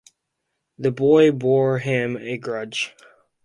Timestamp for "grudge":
2.39-2.95